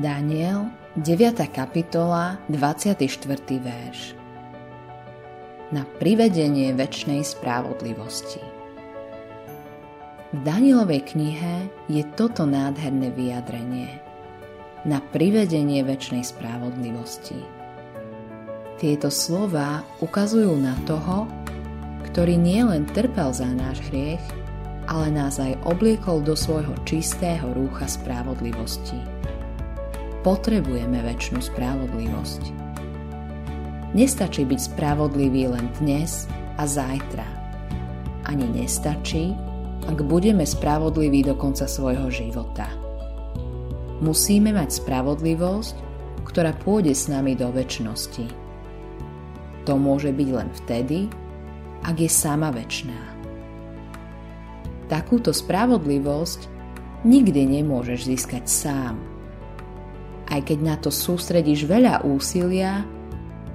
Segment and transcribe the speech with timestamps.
[0.00, 1.52] Daniel, 9.
[1.52, 3.04] kapitola, 24.
[3.60, 4.16] verš.
[5.76, 8.40] Na privedenie väčšnej spravodlivosti.
[10.32, 14.00] V Danielovej knihe je toto nádherné vyjadrenie.
[14.88, 17.36] Na privedenie väčšnej spravodlivosti.
[18.80, 21.28] Tieto slova ukazujú na toho,
[22.08, 24.24] ktorý nielen trpel za náš hriech,
[24.88, 29.19] ale nás aj obliekol do svojho čistého rúcha spravodlivosti
[30.20, 32.42] potrebujeme väčšinu spravodlivosť.
[33.96, 36.28] Nestačí byť spravodlivý len dnes
[36.60, 37.26] a zajtra.
[38.28, 39.34] Ani nestačí,
[39.88, 42.68] ak budeme spravodliví do konca svojho života.
[44.04, 45.76] Musíme mať spravodlivosť,
[46.28, 48.28] ktorá pôjde s nami do väčšnosti.
[49.66, 51.10] To môže byť len vtedy,
[51.82, 53.00] ak je sama väčšná.
[54.86, 56.46] Takúto spravodlivosť
[57.08, 58.96] nikdy nemôžeš získať sám–
[60.30, 62.86] aj keď na to sústredíš veľa úsilia,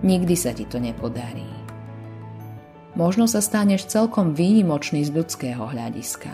[0.03, 1.47] nikdy sa ti to nepodarí.
[2.95, 6.31] Možno sa staneš celkom výnimočný z ľudského hľadiska.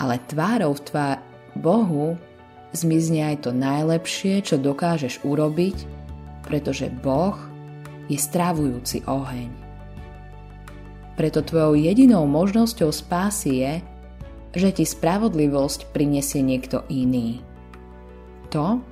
[0.00, 1.16] Ale tvárou v tvár
[1.56, 2.16] Bohu
[2.72, 5.76] zmizne aj to najlepšie, čo dokážeš urobiť,
[6.44, 7.36] pretože Boh
[8.08, 9.48] je stravujúci oheň.
[11.20, 13.72] Preto tvojou jedinou možnosťou spásy je,
[14.56, 17.44] že ti spravodlivosť prinesie niekto iný
[18.50, 18.82] to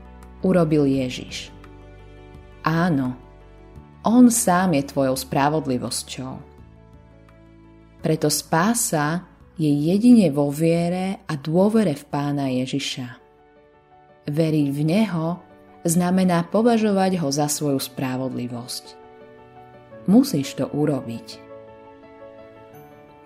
[0.46, 1.50] urobil Ježiš.
[2.62, 3.18] Áno,
[4.06, 6.32] On sám je tvojou spravodlivosťou.
[7.98, 9.26] Preto spása
[9.58, 13.18] je jedine vo viere a dôvere v Pána Ježiša.
[14.30, 15.42] Veriť v Neho
[15.82, 18.94] znamená považovať Ho za svoju spravodlivosť.
[20.06, 21.42] Musíš to urobiť.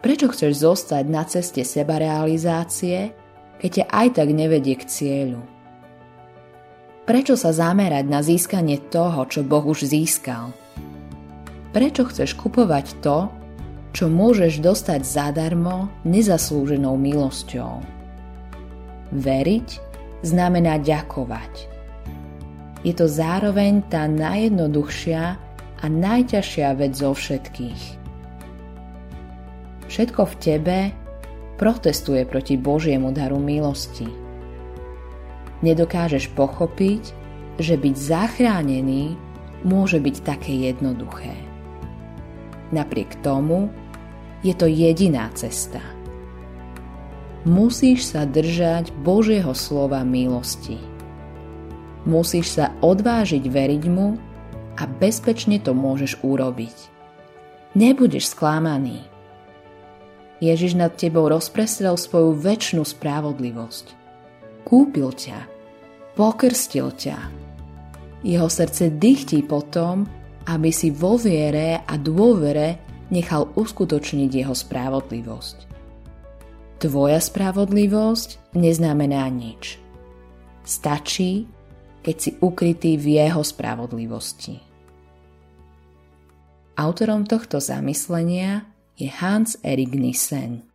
[0.02, 3.14] Prečo chceš zostať na ceste sebarealizácie,
[3.62, 5.51] keď ťa aj tak nevedie k cieľu?
[7.02, 10.54] Prečo sa zamerať na získanie toho, čo Boh už získal?
[11.74, 13.26] Prečo chceš kupovať to,
[13.90, 17.82] čo môžeš dostať zadarmo nezaslúženou milosťou?
[19.10, 19.68] Veriť
[20.22, 21.66] znamená ďakovať.
[22.86, 25.22] Je to zároveň tá najjednoduchšia
[25.82, 27.82] a najťažšia vec zo všetkých.
[29.90, 30.78] Všetko v tebe
[31.58, 34.06] protestuje proti Božiemu daru milosti–
[35.62, 37.14] nedokážeš pochopiť,
[37.58, 39.14] že byť zachránený
[39.62, 41.34] môže byť také jednoduché.
[42.74, 43.70] Napriek tomu
[44.42, 45.80] je to jediná cesta.
[47.42, 50.78] Musíš sa držať Božieho slova milosti.
[52.02, 54.18] Musíš sa odvážiť veriť mu
[54.78, 56.74] a bezpečne to môžeš urobiť.
[57.78, 59.06] Nebudeš sklamaný.
[60.42, 63.94] Ježiš nad tebou rozprestrel svoju väčšnú spravodlivosť.
[64.66, 65.51] Kúpil ťa
[66.14, 67.18] pokrstil ťa.
[68.22, 70.06] Jeho srdce dychtí potom,
[70.46, 75.56] aby si vo viere a dôvere nechal uskutočniť jeho spravodlivosť.
[76.82, 79.78] Tvoja spravodlivosť neznamená nič.
[80.66, 81.46] Stačí,
[82.02, 84.58] keď si ukrytý v jeho spravodlivosti.
[86.74, 88.66] Autorom tohto zamyslenia
[88.98, 90.71] je Hans Erik Nissen.